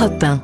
Europe 0.00 0.24
1. 0.24 0.40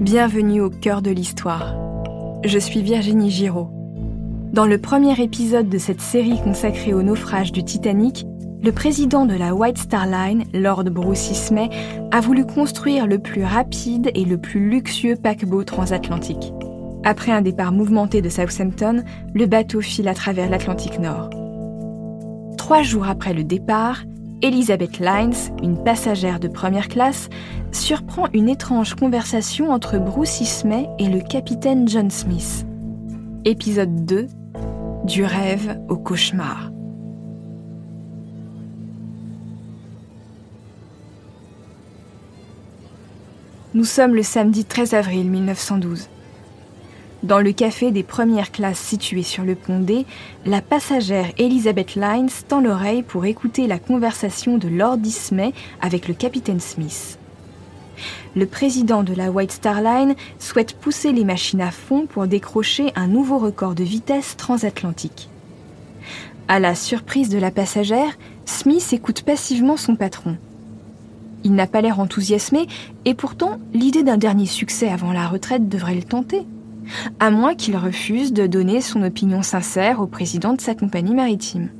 Bienvenue 0.00 0.60
au 0.60 0.70
cœur 0.70 1.02
de 1.02 1.10
l'histoire. 1.10 1.76
Je 2.44 2.58
suis 2.58 2.82
Virginie 2.82 3.30
Giraud. 3.30 3.68
Dans 4.52 4.66
le 4.66 4.78
premier 4.78 5.22
épisode 5.22 5.68
de 5.68 5.78
cette 5.78 6.00
série 6.00 6.40
consacrée 6.42 6.94
au 6.94 7.02
naufrage 7.02 7.52
du 7.52 7.62
Titanic, 7.62 8.26
le 8.60 8.72
président 8.72 9.24
de 9.24 9.36
la 9.36 9.54
White 9.54 9.78
Star 9.78 10.08
Line, 10.08 10.46
Lord 10.52 10.84
Bruce 10.84 11.30
Ismay, 11.30 11.70
a 12.10 12.20
voulu 12.20 12.44
construire 12.44 13.06
le 13.06 13.20
plus 13.20 13.44
rapide 13.44 14.10
et 14.16 14.24
le 14.24 14.36
plus 14.36 14.68
luxueux 14.68 15.14
paquebot 15.14 15.62
transatlantique. 15.62 16.52
Après 17.04 17.30
un 17.30 17.42
départ 17.42 17.70
mouvementé 17.70 18.20
de 18.20 18.28
Southampton, 18.28 19.04
le 19.32 19.46
bateau 19.46 19.80
file 19.80 20.08
à 20.08 20.14
travers 20.14 20.50
l'Atlantique 20.50 20.98
Nord. 20.98 21.30
Trois 22.56 22.82
jours 22.82 23.08
après 23.08 23.32
le 23.32 23.44
départ, 23.44 24.02
Elizabeth 24.42 24.98
Lines, 25.00 25.34
une 25.62 25.82
passagère 25.82 26.40
de 26.40 26.48
première 26.48 26.88
classe, 26.88 27.28
surprend 27.72 28.26
une 28.32 28.48
étrange 28.48 28.94
conversation 28.94 29.70
entre 29.70 29.98
Bruce 29.98 30.40
Ismay 30.40 30.88
et 30.98 31.08
le 31.08 31.20
capitaine 31.20 31.86
John 31.86 32.10
Smith. 32.10 32.64
Épisode 33.44 34.06
2 34.06 34.28
Du 35.04 35.24
rêve 35.24 35.78
au 35.88 35.96
cauchemar. 35.98 36.70
Nous 43.74 43.84
sommes 43.84 44.14
le 44.14 44.22
samedi 44.22 44.64
13 44.64 44.94
avril 44.94 45.30
1912. 45.30 46.08
Dans 47.22 47.40
le 47.40 47.52
café 47.52 47.90
des 47.90 48.02
premières 48.02 48.50
classes 48.50 48.78
situé 48.78 49.22
sur 49.22 49.44
le 49.44 49.54
pont 49.54 49.78
D, 49.78 50.06
la 50.46 50.62
passagère 50.62 51.30
Elizabeth 51.36 51.94
Lines 51.94 52.30
tend 52.48 52.62
l'oreille 52.62 53.02
pour 53.02 53.26
écouter 53.26 53.66
la 53.66 53.78
conversation 53.78 54.56
de 54.56 54.68
Lord 54.68 55.00
Ismay 55.04 55.52
avec 55.82 56.08
le 56.08 56.14
capitaine 56.14 56.60
Smith. 56.60 57.18
Le 58.34 58.46
président 58.46 59.02
de 59.02 59.12
la 59.12 59.30
White 59.30 59.52
Star 59.52 59.82
Line 59.82 60.14
souhaite 60.38 60.74
pousser 60.74 61.12
les 61.12 61.24
machines 61.24 61.60
à 61.60 61.70
fond 61.70 62.06
pour 62.06 62.26
décrocher 62.26 62.90
un 62.96 63.06
nouveau 63.06 63.36
record 63.36 63.74
de 63.74 63.84
vitesse 63.84 64.38
transatlantique. 64.38 65.28
À 66.48 66.58
la 66.58 66.74
surprise 66.74 67.28
de 67.28 67.38
la 67.38 67.50
passagère, 67.50 68.16
Smith 68.46 68.94
écoute 68.94 69.24
passivement 69.24 69.76
son 69.76 69.94
patron. 69.94 70.38
Il 71.44 71.54
n'a 71.54 71.66
pas 71.66 71.82
l'air 71.82 72.00
enthousiasmé 72.00 72.66
et 73.04 73.12
pourtant 73.12 73.58
l'idée 73.74 74.04
d'un 74.04 74.16
dernier 74.16 74.46
succès 74.46 74.88
avant 74.88 75.12
la 75.12 75.28
retraite 75.28 75.68
devrait 75.68 75.94
le 75.94 76.02
tenter 76.02 76.46
à 77.18 77.30
moins 77.30 77.54
qu'il 77.54 77.76
refuse 77.76 78.32
de 78.32 78.46
donner 78.46 78.80
son 78.80 79.02
opinion 79.02 79.42
sincère 79.42 80.00
au 80.00 80.06
président 80.06 80.54
de 80.54 80.60
sa 80.60 80.74
compagnie 80.74 81.14
maritime. 81.14 81.70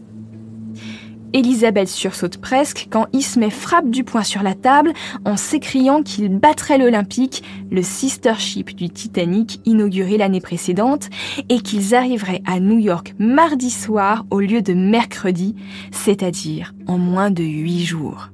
Elisabeth 1.32 1.88
sursaute 1.88 2.38
presque 2.38 2.88
quand 2.90 3.06
Ismay 3.12 3.50
frappe 3.50 3.88
du 3.88 4.02
poing 4.02 4.24
sur 4.24 4.42
la 4.42 4.54
table 4.54 4.92
en 5.24 5.36
s'écriant 5.36 6.02
qu'il 6.02 6.28
battrait 6.28 6.78
l'Olympique, 6.78 7.44
le 7.70 7.82
sister 7.82 8.34
ship 8.38 8.74
du 8.74 8.90
Titanic 8.90 9.60
inauguré 9.64 10.16
l'année 10.16 10.40
précédente, 10.40 11.08
et 11.48 11.60
qu'ils 11.60 11.94
arriveraient 11.94 12.42
à 12.46 12.58
New 12.58 12.78
York 12.78 13.14
mardi 13.18 13.70
soir 13.70 14.26
au 14.30 14.40
lieu 14.40 14.62
de 14.62 14.74
mercredi, 14.74 15.54
c'est-à-dire 15.92 16.74
en 16.86 16.98
moins 16.98 17.30
de 17.30 17.44
huit 17.44 17.84
jours. 17.84 18.30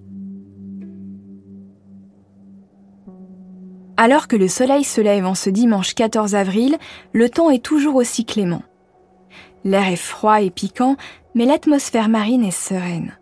Alors 3.97 4.29
que 4.29 4.37
le 4.37 4.49
soleil 4.49 4.85
se 4.85 5.01
lève 5.01 5.25
en 5.25 5.35
ce 5.35 5.49
dimanche 5.49 5.95
14 5.95 6.35
avril, 6.35 6.77
le 7.13 7.31
temps 7.31 7.51
est 7.51 7.65
toujours 7.65 7.95
aussi 7.95 8.25
clément. 8.25 8.63
L'air 9.65 9.89
est 9.89 9.97
froid 9.97 10.43
et 10.43 10.51
piquant, 10.51 10.97
mais 11.35 11.47
l'atmosphère 11.47 12.09
marine 12.09 12.45
est 12.45 12.51
sereine. 12.51 13.19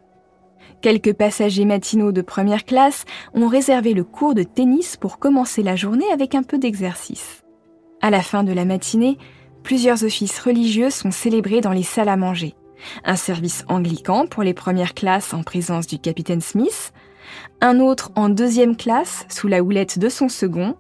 Quelques 0.83 1.15
passagers 1.15 1.65
matinaux 1.65 2.13
de 2.13 2.21
première 2.21 2.65
classe 2.65 3.05
ont 3.33 3.47
réservé 3.47 3.95
le 3.95 4.05
cours 4.05 4.35
de 4.35 4.43
tennis 4.43 4.97
pour 4.97 5.19
commencer 5.19 5.63
la 5.63 5.77
journée 5.77 6.11
avec 6.13 6.35
un 6.35 6.43
peu 6.43 6.59
d'exercice. 6.59 7.43
À 8.03 8.11
la 8.11 8.21
fin 8.21 8.45
de 8.45 8.53
la 8.53 8.65
matinée, 8.65 9.17
plusieurs 9.63 10.05
offices 10.05 10.39
religieux 10.41 10.91
sont 10.91 11.11
célébrés 11.11 11.63
dans 11.63 11.73
les 11.73 11.85
salles 11.85 12.11
à 12.11 12.17
manger. 12.17 12.55
Un 13.05 13.17
service 13.17 13.65
anglican 13.69 14.27
pour 14.27 14.43
les 14.43 14.53
premières 14.53 14.93
classes 14.93 15.33
en 15.33 15.43
présence 15.43 15.87
du 15.87 15.99
capitaine 15.99 16.43
Smith, 16.43 16.93
un 17.61 17.81
autre 17.81 18.13
en 18.17 18.29
deuxième 18.29 18.77
classe 18.77 19.27
sous 19.29 19.49
la 19.49 19.63
houlette 19.63 19.99
de 19.99 20.09
son 20.09 20.29
second, 20.29 20.77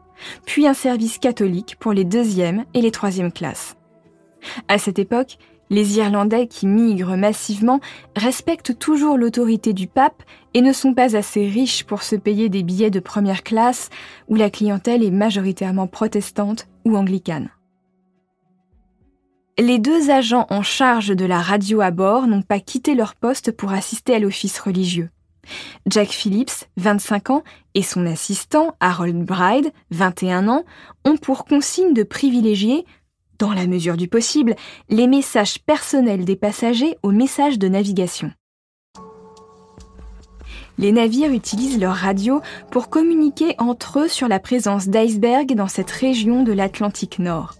puis 0.46 0.66
un 0.66 0.74
service 0.74 1.18
catholique 1.18 1.76
pour 1.78 1.92
les 1.92 2.04
deuxième 2.04 2.64
et 2.74 2.80
les 2.80 2.90
troisième 2.90 3.32
classes. 3.32 3.76
À 4.68 4.78
cette 4.78 4.98
époque, 4.98 5.38
les 5.70 5.96
Irlandais 5.96 6.46
qui 6.46 6.66
migrent 6.66 7.16
massivement 7.16 7.80
respectent 8.16 8.78
toujours 8.78 9.16
l'autorité 9.16 9.72
du 9.72 9.86
pape 9.86 10.22
et 10.52 10.60
ne 10.60 10.72
sont 10.72 10.94
pas 10.94 11.16
assez 11.16 11.48
riches 11.48 11.84
pour 11.84 12.02
se 12.02 12.16
payer 12.16 12.48
des 12.48 12.62
billets 12.62 12.90
de 12.90 13.00
première 13.00 13.42
classe 13.42 13.88
où 14.28 14.36
la 14.36 14.50
clientèle 14.50 15.02
est 15.02 15.10
majoritairement 15.10 15.86
protestante 15.86 16.68
ou 16.84 16.96
anglicane. 16.96 17.48
Les 19.58 19.78
deux 19.78 20.10
agents 20.10 20.46
en 20.50 20.62
charge 20.62 21.08
de 21.08 21.24
la 21.24 21.40
radio 21.40 21.80
à 21.80 21.92
bord 21.92 22.26
n'ont 22.26 22.42
pas 22.42 22.60
quitté 22.60 22.94
leur 22.94 23.14
poste 23.14 23.52
pour 23.52 23.72
assister 23.72 24.14
à 24.14 24.18
l'office 24.18 24.58
religieux. 24.58 25.10
Jack 25.86 26.08
Phillips, 26.08 26.66
25 26.76 27.30
ans, 27.30 27.44
et 27.74 27.82
son 27.82 28.06
assistant, 28.06 28.74
Harold 28.80 29.24
Bride, 29.24 29.72
21 29.90 30.48
ans, 30.48 30.64
ont 31.04 31.16
pour 31.16 31.44
consigne 31.44 31.94
de 31.94 32.02
privilégier, 32.02 32.84
dans 33.38 33.52
la 33.52 33.66
mesure 33.66 33.96
du 33.96 34.08
possible, 34.08 34.54
les 34.88 35.06
messages 35.06 35.58
personnels 35.60 36.24
des 36.24 36.36
passagers 36.36 36.96
aux 37.02 37.10
messages 37.10 37.58
de 37.58 37.68
navigation. 37.68 38.32
Les 40.78 40.92
navires 40.92 41.32
utilisent 41.32 41.78
leur 41.78 41.94
radio 41.94 42.40
pour 42.70 42.90
communiquer 42.90 43.54
entre 43.58 44.00
eux 44.00 44.08
sur 44.08 44.26
la 44.26 44.40
présence 44.40 44.88
d'icebergs 44.88 45.54
dans 45.54 45.68
cette 45.68 45.90
région 45.90 46.42
de 46.42 46.52
l'Atlantique 46.52 47.20
Nord. 47.20 47.54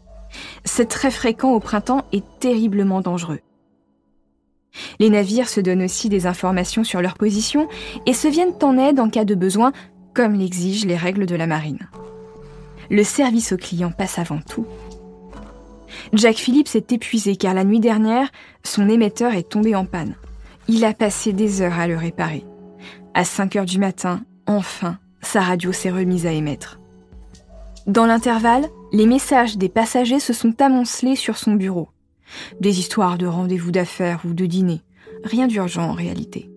C'est 0.65 0.89
très 0.89 1.13
fréquent 1.13 1.53
au 1.53 1.61
printemps 1.61 2.05
et 2.13 2.23
terriblement 2.41 3.01
dangereux. 3.01 3.41
Les 4.99 5.11
navires 5.11 5.49
se 5.49 5.61
donnent 5.61 5.83
aussi 5.83 6.09
des 6.09 6.27
informations 6.27 6.85
sur 6.85 7.01
leur 7.01 7.15
position 7.15 7.69
et 8.07 8.13
se 8.13 8.29
viennent 8.29 8.55
en 8.63 8.79
aide 8.79 9.01
en 9.01 9.09
cas 9.09 9.25
de 9.25 9.35
besoin, 9.35 9.73
comme 10.15 10.35
l'exigent 10.35 10.87
les 10.87 10.97
règles 10.97 11.27
de 11.27 11.37
la 11.37 11.47
marine. 11.47 11.89
Le 12.91 13.03
service 13.03 13.53
au 13.53 13.57
client 13.57 13.91
passe 13.91 14.19
avant 14.19 14.41
tout. 14.41 14.67
Jack 16.13 16.37
Phillips 16.37 16.75
est 16.75 16.93
épuisé 16.93 17.37
car 17.37 17.55
la 17.55 17.65
nuit 17.65 17.81
dernière, 17.81 18.31
son 18.63 18.89
émetteur 18.89 19.35
est 19.35 19.49
tombé 19.49 19.75
en 19.75 19.85
panne. 19.85 20.15
Il 20.69 20.85
a 20.85 20.95
passé 20.95 21.33
des 21.33 21.63
heures 21.63 21.79
à 21.79 21.87
le 21.87 21.97
réparer. 21.97 22.45
À 23.15 23.25
5 23.25 23.57
heures 23.57 23.65
du 23.65 23.79
matin, 23.79 24.23
enfin, 24.47 24.99
sa 25.23 25.41
radio 25.41 25.73
s'est 25.73 25.91
remise 25.91 26.27
à 26.27 26.33
émettre. 26.33 26.81
Dans 27.87 28.07
l'intervalle, 28.07 28.67
les 28.93 29.07
messages 29.07 29.59
des 29.59 29.69
passagers 29.69 30.21
se 30.21 30.33
sont 30.33 30.61
amoncelés 30.61 31.17
sur 31.17 31.37
son 31.37 31.53
bureau. 31.53 31.89
Des 32.61 32.79
histoires 32.79 33.19
de 33.19 33.27
rendez-vous 33.27 33.71
d'affaires 33.71 34.21
ou 34.25 34.35
de 34.35 34.47
dîner. 34.47 34.81
Rien 35.25 35.47
d'urgent 35.47 35.89
en 35.89 35.93
réalité. 35.93 36.51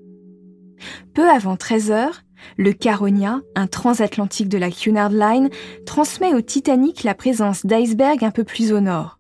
Peu 1.14 1.30
avant 1.30 1.56
13 1.56 1.92
heures, 1.92 2.22
le 2.58 2.74
Caronia, 2.74 3.42
un 3.56 3.68
transatlantique 3.68 4.50
de 4.50 4.58
la 4.58 4.70
Cunard 4.70 5.10
Line, 5.10 5.50
transmet 5.86 6.34
au 6.34 6.42
Titanic 6.42 7.04
la 7.04 7.16
présence 7.16 7.66
d'icebergs 7.66 8.24
un 8.24 8.32
peu 8.32 8.44
plus 8.44 8.74
au 8.74 8.80
nord. 8.80 9.20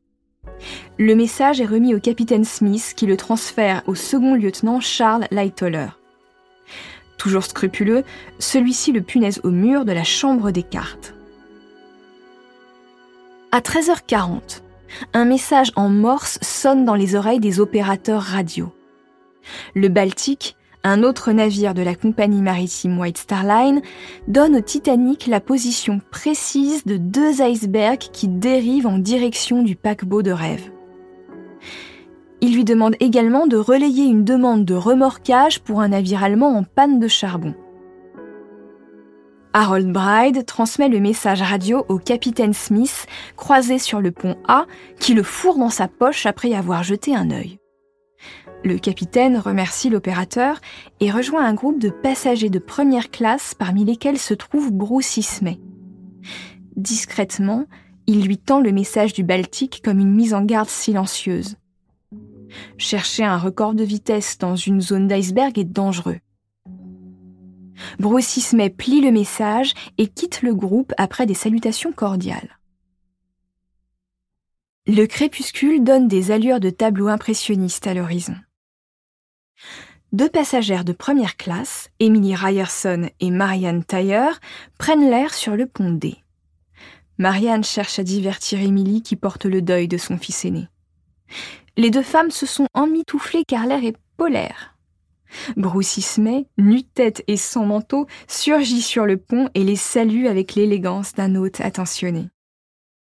Le 0.97 1.15
message 1.15 1.61
est 1.61 1.65
remis 1.65 1.93
au 1.93 1.99
capitaine 1.99 2.45
Smith 2.45 2.93
qui 2.95 3.05
le 3.05 3.17
transfère 3.17 3.83
au 3.87 3.95
second 3.95 4.35
lieutenant 4.35 4.79
Charles 4.79 5.27
Lightoller. 5.31 5.89
Toujours 7.17 7.43
scrupuleux, 7.43 8.03
celui-ci 8.39 8.91
le 8.91 9.01
punaise 9.01 9.41
au 9.43 9.49
mur 9.51 9.85
de 9.85 9.91
la 9.91 10.03
chambre 10.03 10.51
des 10.51 10.63
cartes. 10.63 11.13
À 13.51 13.59
13h40, 13.59 14.61
un 15.13 15.25
message 15.25 15.71
en 15.75 15.89
morse 15.89 16.39
sonne 16.41 16.85
dans 16.85 16.95
les 16.95 17.15
oreilles 17.15 17.39
des 17.39 17.59
opérateurs 17.59 18.21
radio. 18.21 18.71
Le 19.75 19.87
Baltique, 19.87 20.55
un 20.83 21.03
autre 21.03 21.31
navire 21.31 21.73
de 21.73 21.81
la 21.81 21.95
compagnie 21.95 22.41
maritime 22.41 22.99
White 22.99 23.17
Star 23.17 23.43
Line, 23.43 23.81
donne 24.27 24.55
au 24.55 24.61
Titanic 24.61 25.27
la 25.27 25.39
position 25.39 25.99
précise 26.11 26.85
de 26.85 26.97
deux 26.97 27.41
icebergs 27.41 28.09
qui 28.11 28.27
dérivent 28.27 28.87
en 28.87 28.97
direction 28.97 29.63
du 29.63 29.75
paquebot 29.75 30.21
de 30.21 30.31
rêve. 30.31 30.71
Il 32.39 32.53
lui 32.53 32.63
demande 32.63 32.95
également 32.99 33.47
de 33.47 33.57
relayer 33.57 34.05
une 34.05 34.23
demande 34.23 34.63
de 34.63 34.75
remorquage 34.75 35.59
pour 35.59 35.81
un 35.81 35.89
navire 35.89 36.23
allemand 36.23 36.55
en 36.55 36.63
panne 36.63 36.99
de 36.99 37.07
charbon. 37.07 37.55
Harold 39.53 39.91
Bride 39.91 40.45
transmet 40.45 40.89
le 40.89 40.99
message 40.99 41.41
radio 41.41 41.85
au 41.89 41.97
capitaine 41.97 42.53
Smith, 42.53 43.07
croisé 43.35 43.79
sur 43.79 44.01
le 44.01 44.11
pont 44.11 44.35
A, 44.47 44.65
qui 44.99 45.13
le 45.13 45.23
fourre 45.23 45.57
dans 45.57 45.69
sa 45.69 45.87
poche 45.87 46.25
après 46.25 46.53
avoir 46.53 46.83
jeté 46.83 47.15
un 47.15 47.31
œil. 47.31 47.59
Le 48.63 48.77
capitaine 48.77 49.37
remercie 49.37 49.89
l'opérateur 49.89 50.59
et 50.99 51.11
rejoint 51.11 51.45
un 51.45 51.53
groupe 51.53 51.79
de 51.79 51.89
passagers 51.89 52.49
de 52.49 52.59
première 52.59 53.11
classe 53.11 53.53
parmi 53.53 53.85
lesquels 53.85 54.17
se 54.17 54.33
trouve 54.33 54.71
Bruce 54.71 55.17
Ismay. 55.17 55.59
Discrètement, 56.75 57.65
il 58.07 58.25
lui 58.25 58.37
tend 58.37 58.59
le 58.59 58.71
message 58.71 59.13
du 59.13 59.23
Baltique 59.23 59.81
comme 59.83 59.99
une 59.99 60.13
mise 60.13 60.33
en 60.33 60.43
garde 60.43 60.69
silencieuse. 60.69 61.55
Chercher 62.77 63.23
un 63.23 63.37
record 63.37 63.73
de 63.73 63.83
vitesse 63.83 64.37
dans 64.37 64.55
une 64.55 64.81
zone 64.81 65.07
d'iceberg 65.07 65.57
est 65.57 65.65
dangereux. 65.65 66.19
Ismay 67.99 68.69
plie 68.69 69.01
le 69.01 69.11
message 69.11 69.73
et 69.97 70.07
quitte 70.07 70.41
le 70.41 70.53
groupe 70.53 70.93
après 70.97 71.25
des 71.25 71.33
salutations 71.33 71.91
cordiales. 71.91 72.57
Le 74.87 75.05
crépuscule 75.05 75.83
donne 75.83 76.07
des 76.07 76.31
allures 76.31 76.61
de 76.61 76.69
tableau 76.69 77.07
impressionniste 77.07 77.87
à 77.87 77.93
l'horizon. 77.93 78.35
Deux 80.13 80.29
passagères 80.29 80.85
de 80.85 80.93
première 80.93 81.35
classe, 81.35 81.89
Emily 81.99 82.33
Ryerson 82.33 83.09
et 83.19 83.29
Marianne 83.29 83.83
Tyre, 83.83 84.39
prennent 84.77 85.09
l'air 85.09 85.33
sur 85.33 85.57
le 85.57 85.65
pont 85.65 85.91
D. 85.91 86.15
Marianne 87.17 87.65
cherche 87.65 87.99
à 87.99 88.03
divertir 88.03 88.61
Emily 88.61 89.01
qui 89.01 89.17
porte 89.17 89.45
le 89.45 89.61
deuil 89.61 89.89
de 89.89 89.97
son 89.97 90.17
fils 90.17 90.45
aîné. 90.45 90.69
Les 91.75 91.91
deux 91.91 92.03
femmes 92.03 92.31
se 92.31 92.45
sont 92.45 92.67
emmitouflées 92.73 93.43
car 93.45 93.65
l'air 93.65 93.83
est 93.83 93.97
polaire. 94.15 94.76
Bruce 95.55 95.97
Ismay, 95.97 96.47
nu-tête 96.57 97.23
et 97.27 97.37
sans 97.37 97.65
manteau, 97.65 98.07
surgit 98.27 98.81
sur 98.81 99.05
le 99.05 99.17
pont 99.17 99.49
et 99.53 99.63
les 99.63 99.75
salue 99.75 100.25
avec 100.25 100.55
l'élégance 100.55 101.13
d'un 101.13 101.35
hôte 101.35 101.61
attentionné. 101.61 102.29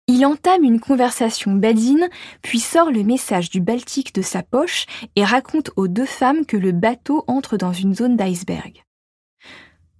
Il 0.09 0.25
entame 0.25 0.63
une 0.63 0.79
conversation 0.79 1.51
badine, 1.51 2.07
puis 2.41 2.59
sort 2.59 2.91
le 2.91 3.03
message 3.03 3.49
du 3.49 3.59
Baltique 3.59 4.15
de 4.15 4.21
sa 4.21 4.41
poche 4.41 4.85
et 5.17 5.25
raconte 5.25 5.71
aux 5.75 5.89
deux 5.89 6.05
femmes 6.05 6.45
que 6.45 6.55
le 6.55 6.71
bateau 6.71 7.25
entre 7.27 7.57
dans 7.57 7.73
une 7.73 7.93
zone 7.93 8.15
d'iceberg. 8.15 8.83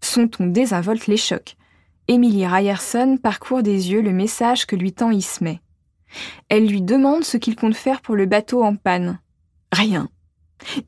Son 0.02 0.30
ton 0.30 0.48
désinvolte 0.48 1.08
les 1.08 1.18
chocs. 1.18 1.58
Emily 2.08 2.48
Ryerson 2.48 3.18
parcourt 3.22 3.64
des 3.64 3.92
yeux 3.92 4.02
le 4.02 4.14
message 4.14 4.66
que 4.66 4.78
lui 4.78 4.94
tend 4.94 5.12
Ismay. 5.12 5.60
Elle 6.48 6.68
lui 6.68 6.82
demande 6.82 7.26
ce 7.26 7.36
qu'il 7.36 7.58
compte 7.58 7.76
faire 7.76 8.02
pour 8.02 8.16
le 8.16 8.26
bateau 8.26 8.64
en 8.64 8.78
panne. 8.78 9.20
Rien. 9.74 10.08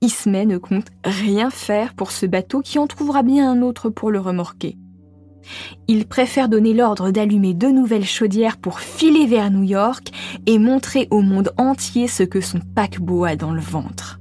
Ismay 0.01 0.45
ne 0.45 0.57
compte 0.57 0.87
rien 1.03 1.49
faire 1.49 1.93
pour 1.93 2.11
ce 2.11 2.25
bateau 2.25 2.61
qui 2.61 2.79
en 2.79 2.87
trouvera 2.87 3.23
bien 3.23 3.51
un 3.51 3.61
autre 3.61 3.89
pour 3.89 4.11
le 4.11 4.19
remorquer. 4.19 4.77
Il 5.87 6.07
préfère 6.07 6.49
donner 6.49 6.73
l'ordre 6.73 7.11
d'allumer 7.11 7.53
deux 7.53 7.71
nouvelles 7.71 8.05
chaudières 8.05 8.57
pour 8.57 8.79
filer 8.79 9.25
vers 9.25 9.51
New 9.51 9.63
York 9.63 10.09
et 10.45 10.59
montrer 10.59 11.07
au 11.11 11.21
monde 11.21 11.53
entier 11.57 12.07
ce 12.07 12.23
que 12.23 12.41
son 12.41 12.59
paquebot 12.59 13.25
a 13.25 13.35
dans 13.35 13.53
le 13.53 13.61
ventre. 13.61 14.19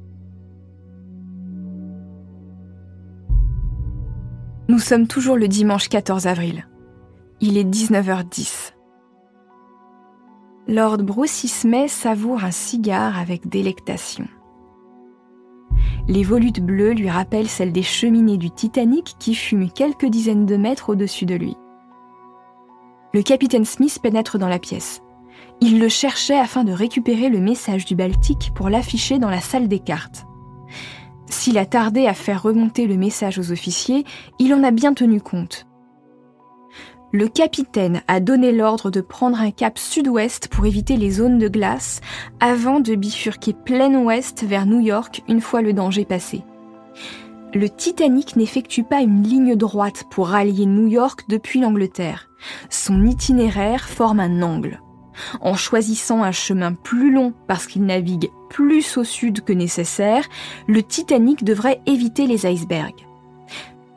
Nous 4.69 4.79
sommes 4.79 5.07
toujours 5.07 5.37
le 5.37 5.49
dimanche 5.49 5.89
14 5.89 6.27
avril. 6.27 6.69
Il 7.41 7.57
est 7.57 7.65
19h10. 7.65 8.75
Lord 10.67 10.99
Bruce 10.99 11.45
Ismay 11.45 11.89
savoure 11.89 12.45
un 12.45 12.51
cigare 12.51 13.19
avec 13.19 13.49
délectation. 13.49 14.29
Les 16.09 16.23
volutes 16.23 16.63
bleues 16.63 16.95
lui 16.95 17.11
rappellent 17.11 17.51
celles 17.51 17.73
des 17.73 17.83
cheminées 17.83 18.39
du 18.39 18.51
Titanic 18.51 19.17
qui 19.19 19.35
fument 19.35 19.71
quelques 19.71 20.07
dizaines 20.07 20.47
de 20.47 20.57
mètres 20.57 20.89
au-dessus 20.89 21.27
de 21.27 21.35
lui. 21.35 21.55
Le 23.13 23.23
capitaine 23.23 23.67
Smith 23.67 23.99
pénètre 24.03 24.39
dans 24.39 24.49
la 24.49 24.59
pièce. 24.59 25.03
Il 25.61 25.79
le 25.79 25.91
cherchait 25.91 26.39
afin 26.39 26.65
de 26.65 26.73
récupérer 26.73 27.29
le 27.29 27.41
message 27.41 27.85
du 27.85 27.95
Baltique 27.95 28.53
pour 28.55 28.71
l'afficher 28.71 29.19
dans 29.19 29.29
la 29.29 29.43
salle 29.43 29.69
des 29.69 29.81
cartes. 29.81 30.25
S'il 31.27 31.59
a 31.59 31.67
tardé 31.67 32.07
à 32.07 32.15
faire 32.15 32.43
remonter 32.43 32.87
le 32.87 32.97
message 32.97 33.39
aux 33.39 33.53
officiers, 33.53 34.05
il 34.39 34.55
en 34.55 34.65
a 34.65 34.71
bien 34.71 34.95
tenu 34.95 35.21
compte 35.21 35.68
le 37.13 37.29
capitaine 37.29 38.03
a 38.07 38.21
donné 38.21 38.53
l'ordre 38.53 38.91
de 38.91 39.01
prendre 39.01 39.41
un 39.41 39.51
cap 39.51 39.79
sud-ouest 39.79 40.49
pour 40.49 40.67
éviter 40.67 40.97
les 40.97 41.11
zones 41.11 41.39
de 41.39 41.49
glace 41.49 42.01
avant 42.41 42.81
de 42.81 42.95
bifurquer 42.95 43.55
plein 43.55 43.95
ouest 43.95 44.45
vers 44.45 44.67
New 44.67 44.81
York 44.81 45.23
une 45.29 45.41
fois 45.41 45.63
le 45.63 45.73
danger 45.73 46.05
passé. 46.05 46.43
Le 47.55 47.71
Titanic 47.71 48.37
n'effectue 48.37 48.83
pas 48.83 49.01
une 49.01 49.23
ligne 49.23 49.57
droite 49.57 50.05
pour 50.11 50.29
rallier 50.29 50.67
New 50.67 50.87
York 50.87 51.25
depuis 51.29 51.61
l'Angleterre. 51.61 52.29
Son 52.69 53.07
itinéraire 53.07 53.89
forme 53.89 54.21
un 54.21 54.43
angle. 54.43 54.83
En 55.41 55.55
choisissant 55.55 56.23
un 56.23 56.31
chemin 56.31 56.75
plus 56.75 57.11
long 57.11 57.33
parce 57.49 57.67
qu'il 57.67 57.85
navigue 57.85 58.31
plus 58.51 58.99
au 58.99 59.05
sud 59.05 59.41
que 59.41 59.55
nécessaire, 59.55 60.29
le 60.67 60.83
Titanic 60.83 61.43
devrait 61.43 61.81
éviter 61.87 62.27
les 62.27 62.47
icebergs. 62.47 63.09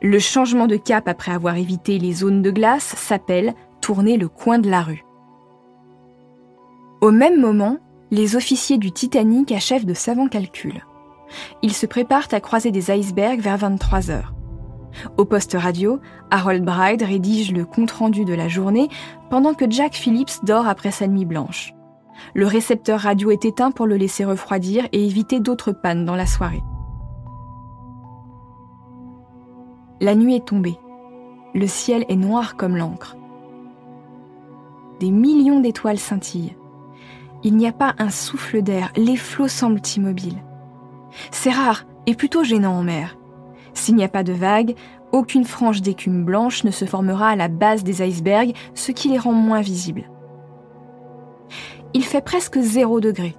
Le 0.02 0.18
changement 0.18 0.66
de 0.66 0.74
cap 0.74 1.06
après 1.06 1.30
avoir 1.30 1.56
évité 1.56 2.00
les 2.00 2.12
zones 2.12 2.42
de 2.42 2.50
glace 2.50 2.96
s'appelle 2.96 3.54
tourner 3.80 4.16
le 4.16 4.28
coin 4.28 4.58
de 4.58 4.68
la 4.68 4.82
rue. 4.82 5.04
Au 7.00 7.12
même 7.12 7.40
moment, 7.40 7.78
les 8.10 8.34
officiers 8.34 8.78
du 8.78 8.90
Titanic 8.90 9.52
achèvent 9.52 9.86
de 9.86 9.94
savants 9.94 10.26
calculs. 10.26 10.84
Ils 11.62 11.72
se 11.72 11.86
préparent 11.86 12.26
à 12.32 12.40
croiser 12.40 12.72
des 12.72 12.90
icebergs 12.90 13.40
vers 13.40 13.58
23 13.58 14.10
heures. 14.10 14.34
Au 15.18 15.24
poste 15.24 15.56
radio, 15.58 16.00
Harold 16.32 16.64
Bride 16.64 17.02
rédige 17.02 17.52
le 17.52 17.64
compte-rendu 17.64 18.24
de 18.24 18.34
la 18.34 18.48
journée 18.48 18.88
pendant 19.30 19.54
que 19.54 19.70
Jack 19.70 19.94
Phillips 19.94 20.44
dort 20.44 20.66
après 20.66 20.90
sa 20.90 21.06
nuit 21.06 21.24
blanche. 21.24 21.74
Le 22.34 22.46
récepteur 22.46 22.98
radio 22.98 23.30
est 23.30 23.44
éteint 23.44 23.70
pour 23.70 23.86
le 23.86 23.96
laisser 23.96 24.24
refroidir 24.24 24.88
et 24.90 25.06
éviter 25.06 25.38
d'autres 25.38 25.72
pannes 25.72 26.04
dans 26.04 26.16
la 26.16 26.26
soirée. 26.26 26.62
La 30.02 30.16
nuit 30.16 30.34
est 30.34 30.46
tombée. 30.46 30.80
Le 31.54 31.68
ciel 31.68 32.04
est 32.08 32.16
noir 32.16 32.56
comme 32.56 32.76
l'encre. 32.76 33.16
Des 34.98 35.12
millions 35.12 35.60
d'étoiles 35.60 36.00
scintillent. 36.00 36.56
Il 37.44 37.56
n'y 37.56 37.68
a 37.68 37.72
pas 37.72 37.94
un 37.98 38.10
souffle 38.10 38.62
d'air, 38.62 38.90
les 38.96 39.14
flots 39.14 39.46
semblent 39.46 39.80
immobiles. 39.96 40.42
C'est 41.30 41.52
rare 41.52 41.84
et 42.06 42.16
plutôt 42.16 42.42
gênant 42.42 42.72
en 42.72 42.82
mer. 42.82 43.16
S'il 43.74 43.94
n'y 43.94 44.02
a 44.02 44.08
pas 44.08 44.24
de 44.24 44.32
vagues, 44.32 44.74
aucune 45.12 45.44
frange 45.44 45.82
d'écume 45.82 46.24
blanche 46.24 46.64
ne 46.64 46.72
se 46.72 46.84
formera 46.84 47.28
à 47.28 47.36
la 47.36 47.46
base 47.46 47.84
des 47.84 48.02
icebergs, 48.02 48.56
ce 48.74 48.90
qui 48.90 49.08
les 49.08 49.18
rend 49.18 49.34
moins 49.34 49.60
visibles. 49.60 50.10
Il 51.94 52.04
fait 52.04 52.24
presque 52.24 52.58
zéro 52.58 52.98
degré. 52.98 53.36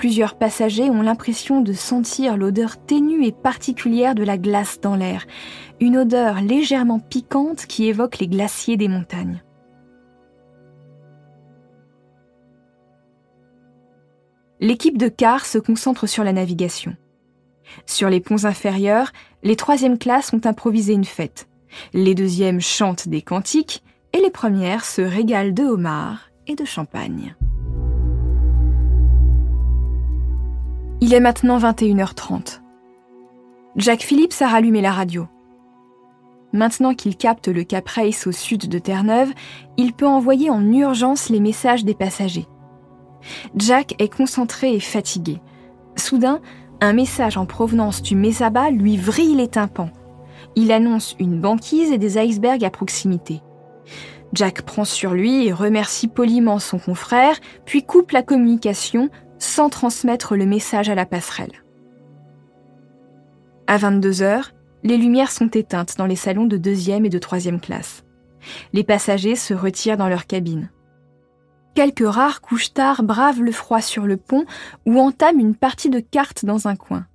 Plusieurs 0.00 0.38
passagers 0.38 0.88
ont 0.88 1.02
l'impression 1.02 1.60
de 1.60 1.74
sentir 1.74 2.38
l'odeur 2.38 2.82
ténue 2.82 3.26
et 3.26 3.32
particulière 3.32 4.14
de 4.14 4.22
la 4.22 4.38
glace 4.38 4.80
dans 4.80 4.96
l'air, 4.96 5.26
une 5.78 5.98
odeur 5.98 6.40
légèrement 6.40 6.98
piquante 6.98 7.66
qui 7.66 7.86
évoque 7.86 8.18
les 8.18 8.26
glaciers 8.26 8.78
des 8.78 8.88
montagnes. 8.88 9.42
L'équipe 14.58 14.96
de 14.96 15.08
car 15.08 15.44
se 15.44 15.58
concentre 15.58 16.06
sur 16.06 16.24
la 16.24 16.32
navigation. 16.32 16.96
Sur 17.84 18.08
les 18.08 18.20
ponts 18.20 18.46
inférieurs, 18.46 19.12
les 19.42 19.56
troisièmes 19.56 19.98
classes 19.98 20.32
ont 20.32 20.40
improvisé 20.46 20.94
une 20.94 21.04
fête. 21.04 21.46
Les 21.92 22.14
deuxièmes 22.14 22.62
chantent 22.62 23.06
des 23.06 23.20
cantiques 23.20 23.82
et 24.14 24.22
les 24.22 24.30
premières 24.30 24.86
se 24.86 25.02
régalent 25.02 25.52
de 25.52 25.64
homards 25.64 26.30
et 26.46 26.54
de 26.54 26.64
champagne. 26.64 27.34
Il 31.02 31.14
est 31.14 31.20
maintenant 31.20 31.58
21h30. 31.58 32.60
Jack 33.76 34.02
Phillips 34.02 34.42
a 34.42 34.48
rallumé 34.48 34.82
la 34.82 34.92
radio. 34.92 35.26
Maintenant 36.52 36.92
qu'il 36.92 37.16
capte 37.16 37.48
le 37.48 37.64
Cap 37.64 37.88
Race 37.88 38.26
au 38.26 38.32
sud 38.32 38.68
de 38.68 38.78
Terre-Neuve, 38.78 39.32
il 39.78 39.94
peut 39.94 40.06
envoyer 40.06 40.50
en 40.50 40.62
urgence 40.70 41.30
les 41.30 41.40
messages 41.40 41.86
des 41.86 41.94
passagers. 41.94 42.46
Jack 43.56 43.94
est 43.98 44.14
concentré 44.14 44.74
et 44.74 44.80
fatigué. 44.80 45.40
Soudain, 45.96 46.40
un 46.82 46.92
message 46.92 47.38
en 47.38 47.46
provenance 47.46 48.02
du 48.02 48.14
Mesaba 48.14 48.70
lui 48.70 48.98
vrille 48.98 49.36
les 49.36 49.48
tympans. 49.48 49.90
Il 50.54 50.70
annonce 50.70 51.16
une 51.18 51.40
banquise 51.40 51.92
et 51.92 51.98
des 51.98 52.18
icebergs 52.18 52.64
à 52.64 52.70
proximité. 52.70 53.40
Jack 54.34 54.62
prend 54.62 54.84
sur 54.84 55.14
lui 55.14 55.46
et 55.46 55.52
remercie 55.52 56.08
poliment 56.08 56.58
son 56.58 56.78
confrère, 56.78 57.40
puis 57.64 57.84
coupe 57.84 58.10
la 58.10 58.22
communication 58.22 59.08
sans 59.40 59.68
transmettre 59.68 60.36
le 60.36 60.46
message 60.46 60.88
à 60.88 60.94
la 60.94 61.06
passerelle. 61.06 61.64
À 63.66 63.76
22 63.78 64.22
heures, 64.22 64.52
les 64.82 64.96
lumières 64.96 65.32
sont 65.32 65.48
éteintes 65.48 65.96
dans 65.96 66.06
les 66.06 66.16
salons 66.16 66.46
de 66.46 66.56
deuxième 66.56 67.04
et 67.04 67.10
de 67.10 67.18
troisième 67.18 67.60
classe. 67.60 68.04
Les 68.72 68.84
passagers 68.84 69.36
se 69.36 69.52
retirent 69.52 69.96
dans 69.96 70.08
leur 70.08 70.26
cabine. 70.26 70.70
Quelques 71.74 72.06
rares 72.06 72.40
couches-tard 72.40 73.02
bravent 73.02 73.42
le 73.42 73.52
froid 73.52 73.80
sur 73.80 74.06
le 74.06 74.16
pont 74.16 74.44
ou 74.86 74.98
entament 74.98 75.40
une 75.40 75.54
partie 75.54 75.90
de 75.90 76.00
cartes 76.00 76.44
dans 76.44 76.68
un 76.68 76.76
coin. 76.76 77.06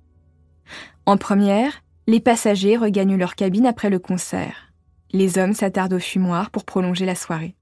En 1.04 1.16
première, 1.16 1.82
les 2.06 2.20
passagers 2.20 2.76
regagnent 2.76 3.16
leur 3.16 3.34
cabine 3.34 3.66
après 3.66 3.90
le 3.90 3.98
concert. 3.98 4.72
Les 5.12 5.38
hommes 5.38 5.52
s'attardent 5.52 5.94
au 5.94 5.98
fumoir 5.98 6.50
pour 6.50 6.64
prolonger 6.64 7.04
la 7.06 7.14
soirée. 7.14 7.54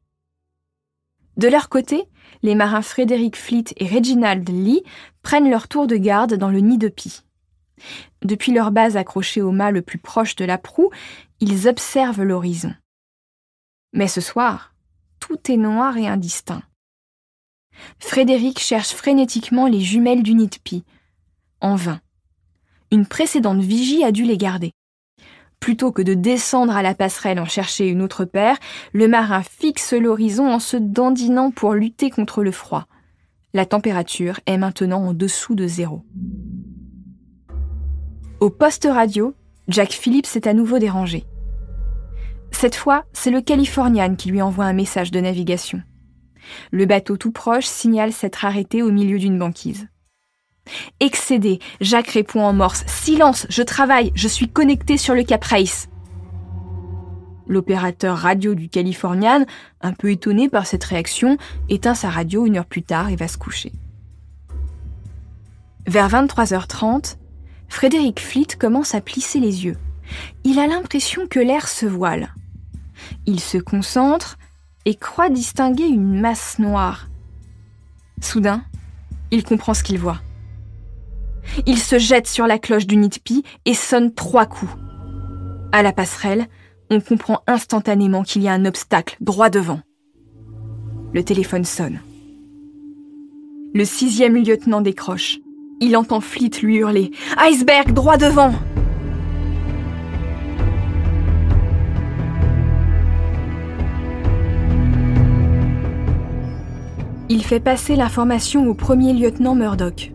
De 1.37 1.49
leur 1.49 1.69
côté, 1.69 2.05
les 2.43 2.55
marins 2.55 2.83
Frédéric 2.83 3.37
Fleet 3.37 3.65
et 3.77 3.87
Reginald 3.87 4.49
Lee 4.49 4.83
prennent 5.23 5.51
leur 5.51 5.69
tour 5.69 5.87
de 5.87 5.97
garde 5.97 6.35
dans 6.35 6.51
le 6.51 6.61
nid 6.61 6.79
de 6.79 6.89
pie. 6.89 7.23
Depuis 8.23 8.53
leur 8.53 8.71
base 8.71 8.97
accrochée 8.97 9.43
au 9.43 9.51
mât 9.51 9.71
le 9.71 9.83
plus 9.83 9.99
proche 9.99 10.37
de 10.37 10.45
la 10.45 10.59
proue, 10.59 10.91
ils 11.41 11.69
observent 11.69 12.23
l'horizon. 12.23 12.75
Mais 13.93 14.09
ce 14.09 14.21
soir, 14.21 14.75
tout 15.21 15.51
est 15.51 15.57
noir 15.57 15.97
et 15.97 16.07
indistinct. 16.07 16.63
Frédéric 17.99 18.61
cherche 18.61 18.93
frénétiquement 18.93 19.67
les 19.67 19.81
jumelles 19.81 20.23
du 20.23 20.35
nid 20.35 20.49
de 20.49 20.59
pie. 20.63 20.85
En 21.61 21.75
vain. 21.75 22.01
Une 22.91 23.07
précédente 23.07 23.61
vigie 23.61 24.05
a 24.05 24.13
dû 24.13 24.25
les 24.25 24.39
garder. 24.39 24.73
Plutôt 25.61 25.93
que 25.93 26.03
de 26.03 26.15
descendre 26.15 26.77
à 26.77 26.83
la 26.83 26.95
passerelle 26.95 27.41
en 27.41 27.47
chercher 27.47 27.89
une 27.89 28.03
autre 28.03 28.25
paire, 28.25 28.59
le 28.93 29.09
marin 29.09 29.43
fixe 29.43 29.93
l'horizon 29.93 30.47
en 30.51 30.59
se 30.59 30.77
dandinant 30.77 31.51
pour 31.51 31.75
lutter 31.75 32.11
contre 32.11 32.43
le 32.43 32.51
froid. 32.53 32.87
La 33.55 33.67
température 33.67 34.41
est 34.47 34.59
maintenant 34.59 35.03
en 35.07 35.15
dessous 35.15 35.55
de 35.55 35.67
zéro. 35.67 36.05
Au 38.41 38.51
poste 38.51 38.89
radio, 38.91 39.35
Jack 39.69 39.93
Phillips 39.93 40.37
est 40.37 40.47
à 40.47 40.53
nouveau 40.53 40.79
dérangé. 40.79 41.25
Cette 42.51 42.77
fois, 42.77 43.05
c'est 43.13 43.31
le 43.31 43.41
Californian 43.41 44.17
qui 44.17 44.29
lui 44.29 44.43
envoie 44.43 44.65
un 44.65 44.73
message 44.73 45.11
de 45.11 45.21
navigation. 45.21 45.83
Le 46.71 46.85
bateau 46.85 47.17
tout 47.17 47.33
proche 47.33 47.67
signale 47.67 48.13
s'être 48.13 48.45
arrêté 48.45 48.83
au 48.83 48.91
milieu 48.91 49.19
d'une 49.19 49.39
banquise. 49.39 49.89
Excédé, 51.01 51.59
Jacques 51.81 52.09
répond 52.09 52.43
en 52.43 52.53
morse 52.53 52.85
Silence, 52.87 53.47
je 53.51 53.63
travaille, 53.63 54.13
je 54.15 54.29
suis 54.29 54.49
connecté 54.49 54.97
sur 54.97 55.15
le 55.15 55.23
Cap 55.23 55.45
Race. 55.45 55.89
L'opérateur 57.47 58.17
radio 58.17 58.55
du 58.55 58.69
Californian, 58.69 59.45
un 59.83 59.93
peu 59.93 60.11
étonné 60.11 60.49
par 60.49 60.67
cette 60.67 60.85
réaction, 60.85 61.37
éteint 61.69 61.95
sa 61.95 62.09
radio 62.09 62.47
une 62.47 62.57
heure 62.57 62.67
plus 62.67 62.83
tard 62.83 63.11
et 63.11 63.17
va 63.17 63.29
se 63.29 63.37
coucher. 63.37 63.73
Vers 65.87 66.09
23h30, 66.09 67.17
Frédéric 67.69 68.21
Fleet 68.21 68.57
commence 68.59 68.95
à 68.95 69.03
plisser 69.03 69.41
les 69.41 69.67
yeux. 69.67 69.77
Il 70.45 70.59
a 70.59 70.67
l'impression 70.67 71.27
que 71.27 71.41
l'air 71.41 71.69
se 71.69 71.85
voile. 71.85 72.35
Il 73.27 73.41
se 73.41 73.59
concentre 73.59 74.39
et 74.87 74.95
croit 74.95 75.29
distinguer 75.29 75.87
une 75.87 76.21
masse 76.21 76.59
noire. 76.59 77.09
Soudain, 78.23 78.65
il 79.31 79.45
comprend 79.45 79.75
ce 79.75 79.83
qu'il 79.83 79.99
voit. 79.99 80.21
Il 81.67 81.79
se 81.79 81.99
jette 81.99 82.27
sur 82.27 82.47
la 82.47 82.59
cloche 82.59 82.87
du 82.87 82.97
Nitpi 82.97 83.43
et 83.65 83.75
sonne 83.75 84.15
trois 84.15 84.47
coups. 84.47 84.73
À 85.73 85.83
la 85.83 85.93
passerelle, 85.93 86.47
on 86.91 87.01
comprend 87.01 87.43
instantanément 87.47 88.23
qu'il 88.23 88.43
y 88.43 88.49
a 88.49 88.53
un 88.53 88.65
obstacle 88.65 89.17
droit 89.21 89.51
devant. 89.51 89.81
Le 91.13 91.25
téléphone 91.25 91.65
sonne. 91.65 92.01
Le 93.75 93.85
sixième 93.85 94.37
lieutenant 94.37 94.81
décroche. 94.81 95.39
Il 95.81 95.97
entend 95.97 96.21
Fleet 96.21 96.51
lui 96.63 96.77
hurler 96.77 97.11
Iceberg 97.37 97.93
droit 97.93 98.17
devant 98.17 98.53
Il 107.29 107.43
fait 107.43 107.59
passer 107.59 107.97
l'information 107.97 108.69
au 108.69 108.75
premier 108.75 109.13
lieutenant 109.13 109.57
Murdoch. 109.57 110.13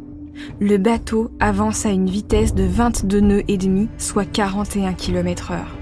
Le 0.59 0.77
bateau 0.77 1.31
avance 1.39 1.85
à 1.85 1.89
une 1.89 2.09
vitesse 2.09 2.53
de 2.53 2.63
22 2.63 3.19
nœuds 3.19 3.43
et 3.47 3.57
demi, 3.57 3.89
soit 3.97 4.25
41 4.25 4.93
km 4.93 5.51
heure. 5.51 5.77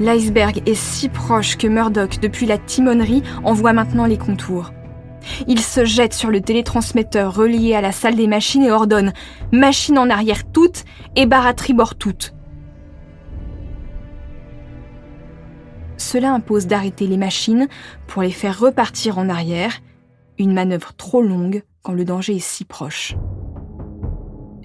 L'iceberg 0.00 0.62
est 0.66 0.74
si 0.74 1.08
proche 1.08 1.56
que 1.56 1.66
Murdoch, 1.66 2.20
depuis 2.20 2.46
la 2.46 2.58
timonerie, 2.58 3.22
en 3.44 3.52
voit 3.52 3.72
maintenant 3.72 4.06
les 4.06 4.18
contours. 4.18 4.72
Il 5.46 5.60
se 5.60 5.84
jette 5.84 6.14
sur 6.14 6.30
le 6.30 6.40
télétransmetteur 6.40 7.34
relié 7.34 7.74
à 7.74 7.80
la 7.80 7.92
salle 7.92 8.16
des 8.16 8.26
machines 8.26 8.62
et 8.62 8.70
ordonne 8.70 9.12
Machine 9.52 9.98
en 9.98 10.10
arrière 10.10 10.50
toutes 10.50 10.84
et 11.16 11.26
barre 11.26 11.46
à 11.46 11.54
tribord 11.54 11.96
toutes. 11.96 12.34
Cela 15.96 16.32
impose 16.32 16.66
d'arrêter 16.66 17.06
les 17.06 17.16
machines 17.16 17.68
pour 18.06 18.22
les 18.22 18.30
faire 18.30 18.58
repartir 18.58 19.18
en 19.18 19.28
arrière, 19.28 19.72
une 20.38 20.54
manœuvre 20.54 20.94
trop 20.94 21.20
longue 21.20 21.64
quand 21.82 21.92
le 21.92 22.04
danger 22.04 22.36
est 22.36 22.38
si 22.38 22.64
proche. 22.64 23.14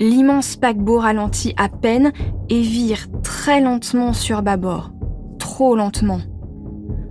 L'immense 0.04 0.58
paquebot 0.58 1.00
ralentit 1.00 1.54
à 1.56 1.70
peine 1.70 2.12
et 2.50 2.60
vire 2.60 3.08
très 3.24 3.62
lentement 3.62 4.12
sur 4.12 4.42
bâbord. 4.42 4.92
Trop 5.40 5.78
lentement. 5.78 6.20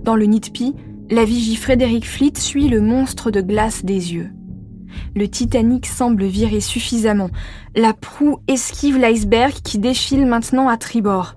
Dans 0.03 0.15
le 0.15 0.25
Nitpi, 0.25 0.75
la 1.09 1.25
vigie 1.25 1.55
Frédéric 1.55 2.07
Fleet 2.07 2.33
suit 2.37 2.67
le 2.67 2.81
monstre 2.81 3.31
de 3.31 3.41
glace 3.41 3.83
des 3.83 4.13
yeux. 4.13 4.29
Le 5.15 5.27
Titanic 5.27 5.87
semble 5.87 6.25
virer 6.25 6.59
suffisamment. 6.59 7.31
La 7.75 7.93
proue 7.93 8.37
esquive 8.47 8.99
l'iceberg 8.99 9.53
qui 9.63 9.79
défile 9.79 10.27
maintenant 10.27 10.69
à 10.69 10.77
tribord. 10.77 11.33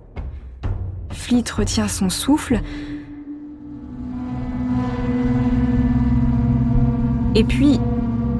Fleet 1.09 1.45
retient 1.57 1.89
son 1.89 2.11
souffle. 2.11 2.61
Et 7.35 7.45
puis, 7.45 7.81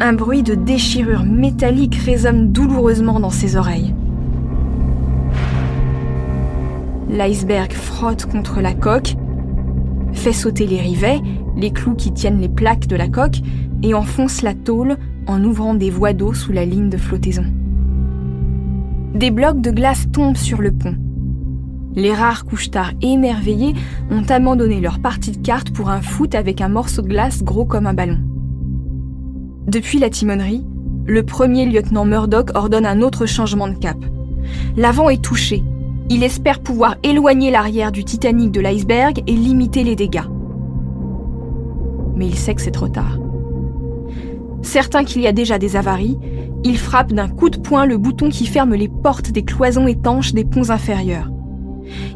un 0.01 0.13
bruit 0.13 0.43
de 0.43 0.55
déchirure 0.55 1.25
métallique 1.25 1.95
résonne 1.95 2.53
douloureusement 2.53 3.19
dans 3.19 3.31
ses 3.31 3.57
oreilles. 3.57 3.95
L'iceberg 7.09 7.73
frotte 7.73 8.27
contre 8.27 8.61
la 8.61 8.75
coque, 8.75 9.17
fait 10.13 10.33
sauter 10.33 10.67
les 10.67 10.81
rivets, 10.81 11.21
les 11.57 11.71
clous 11.71 11.95
qui 11.95 12.13
tiennent 12.13 12.41
les 12.41 12.49
plaques 12.49 12.89
de 12.89 12.97
la 12.97 13.09
coque, 13.09 13.41
et 13.83 13.95
enfonce 13.95 14.43
la 14.43 14.55
tôle 14.55 14.97
en 15.27 15.43
ouvrant 15.45 15.75
des 15.75 15.91
voies 15.91 16.13
d'eau 16.13 16.35
sous 16.35 16.53
la 16.53 16.65
ligne 16.65 16.91
de 16.91 16.97
flottaison. 16.97 17.45
Des 19.15 19.31
blocs 19.31 19.61
de 19.61 19.71
glace 19.71 20.07
tombent 20.13 20.37
sur 20.37 20.61
le 20.61 20.73
pont. 20.73 20.95
Les 21.95 22.13
rares 22.13 22.45
couchetards 22.45 22.93
émerveillés 23.01 23.75
ont 24.11 24.25
abandonné 24.29 24.81
leur 24.81 24.99
partie 24.99 25.33
de 25.33 25.39
cartes 25.39 25.71
pour 25.71 25.89
un 25.89 26.03
foot 26.03 26.35
avec 26.35 26.61
un 26.61 26.69
morceau 26.69 27.01
de 27.01 27.09
glace 27.09 27.43
gros 27.43 27.65
comme 27.65 27.87
un 27.87 27.95
ballon. 27.95 28.19
Depuis 29.67 29.99
la 29.99 30.11
timonerie, 30.11 30.65
le 31.07 31.25
premier 31.25 31.67
lieutenant 31.67 32.05
Murdoch 32.05 32.51
ordonne 32.55 32.87
un 32.87 33.03
autre 33.03 33.27
changement 33.27 33.67
de 33.67 33.75
cap. 33.75 33.97
L'avant 34.77 35.11
est 35.11 35.23
touché. 35.23 35.65
Il 36.09 36.23
espère 36.23 36.61
pouvoir 36.61 36.95
éloigner 37.03 37.51
l'arrière 37.51 37.91
du 37.91 38.05
Titanic 38.05 38.53
de 38.53 38.61
l'iceberg 38.61 39.25
et 39.27 39.33
limiter 39.33 39.83
les 39.83 39.97
dégâts. 39.97 40.29
Mais 42.15 42.29
il 42.29 42.37
sait 42.37 42.55
que 42.55 42.63
c'est 42.63 42.71
trop 42.71 42.87
tard. 42.87 43.19
Certain 44.63 45.03
qu'il 45.03 45.23
y 45.23 45.27
a 45.27 45.33
déjà 45.33 45.59
des 45.59 45.75
avaries, 45.75 46.19
il 46.63 46.79
frappe 46.79 47.13
d'un 47.13 47.29
coup 47.29 47.51
de 47.51 47.59
poing 47.59 47.87
le 47.87 47.99
bouton 47.99 48.29
qui 48.29 48.47
ferme 48.47 48.75
les 48.75 48.89
portes 48.89 49.33
des 49.33 49.43
cloisons 49.43 49.89
étanches 49.89 50.33
des 50.33 50.45
ponts 50.45 50.71
inférieurs. 50.71 51.33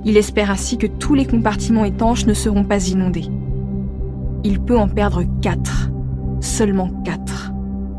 Il 0.05 0.17
espère 0.17 0.53
ainsi 0.53 0.79
que 0.79 0.87
tous 0.87 1.15
les 1.15 1.27
compartiments 1.27 1.85
étanches 1.85 2.27
ne 2.27 2.35
seront 2.35 2.65
pas 2.65 2.89
inondés. 2.89 3.27
Il 4.45 4.61
peut 4.61 4.79
en 4.79 4.89
perdre 4.89 5.25
quatre. 5.43 5.90
Seulement 6.41 6.89
quatre. 7.05 7.53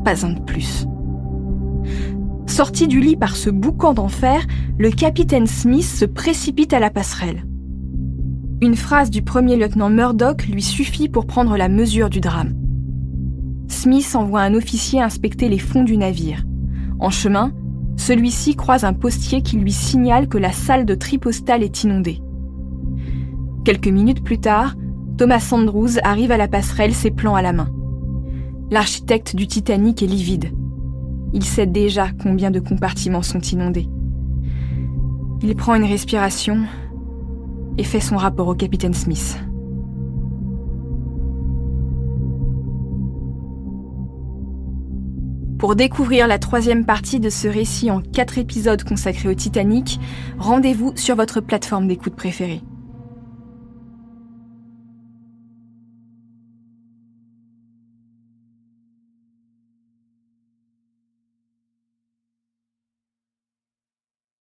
Pas 0.03 0.25
un 0.25 0.33
de 0.33 0.41
plus. 0.41 0.87
Sorti 2.47 2.87
du 2.87 2.99
lit 2.99 3.15
par 3.15 3.35
ce 3.35 3.49
boucan 3.49 3.93
d'enfer, 3.93 4.45
le 4.77 4.89
capitaine 4.89 5.47
Smith 5.47 5.85
se 5.85 6.05
précipite 6.05 6.73
à 6.73 6.79
la 6.79 6.89
passerelle. 6.89 7.45
Une 8.61 8.75
phrase 8.75 9.09
du 9.09 9.21
premier 9.21 9.55
lieutenant 9.55 9.89
Murdoch 9.89 10.45
lui 10.47 10.61
suffit 10.61 11.09
pour 11.09 11.25
prendre 11.25 11.57
la 11.57 11.69
mesure 11.69 12.09
du 12.09 12.19
drame. 12.19 12.53
Smith 13.67 14.15
envoie 14.15 14.41
un 14.41 14.53
officier 14.53 15.01
inspecter 15.01 15.49
les 15.49 15.57
fonds 15.57 15.83
du 15.83 15.97
navire. 15.97 16.43
En 16.99 17.09
chemin, 17.09 17.53
celui-ci 17.95 18.55
croise 18.55 18.83
un 18.83 18.93
postier 18.93 19.41
qui 19.41 19.57
lui 19.57 19.71
signale 19.71 20.27
que 20.27 20.37
la 20.37 20.51
salle 20.51 20.85
de 20.85 20.93
tripostale 20.93 21.63
est 21.63 21.83
inondée. 21.83 22.21
Quelques 23.63 23.87
minutes 23.87 24.23
plus 24.23 24.39
tard, 24.39 24.75
Thomas 25.17 25.47
Andrews 25.51 25.99
arrive 26.03 26.31
à 26.31 26.37
la 26.37 26.47
passerelle, 26.47 26.93
ses 26.93 27.11
plans 27.11 27.35
à 27.35 27.41
la 27.41 27.53
main. 27.53 27.69
L'architecte 28.71 29.35
du 29.35 29.47
Titanic 29.47 30.01
est 30.01 30.07
livide. 30.07 30.53
Il 31.33 31.43
sait 31.43 31.65
déjà 31.65 32.07
combien 32.23 32.51
de 32.51 32.61
compartiments 32.61 33.21
sont 33.21 33.41
inondés. 33.41 33.89
Il 35.41 35.53
prend 35.57 35.75
une 35.75 35.83
respiration 35.83 36.59
et 37.77 37.83
fait 37.83 37.99
son 37.99 38.15
rapport 38.15 38.47
au 38.47 38.55
capitaine 38.55 38.93
Smith. 38.93 39.37
Pour 45.59 45.75
découvrir 45.75 46.27
la 46.27 46.39
troisième 46.39 46.85
partie 46.85 47.19
de 47.19 47.29
ce 47.29 47.49
récit 47.49 47.91
en 47.91 47.99
quatre 48.01 48.37
épisodes 48.37 48.85
consacrés 48.85 49.27
au 49.27 49.33
Titanic, 49.33 49.99
rendez-vous 50.39 50.93
sur 50.95 51.17
votre 51.17 51.41
plateforme 51.41 51.89
d'écoute 51.89 52.15
préférée. 52.15 52.61